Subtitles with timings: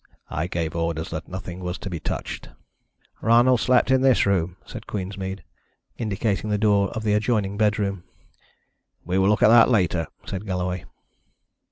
[0.31, 2.49] I gave orders that nothing was to be touched."
[3.21, 5.43] "Ronald slept in this room," said Queensmead,
[5.95, 8.03] indicating the door of the adjoining bedroom.
[9.05, 10.85] "We will look at that later," said Galloway.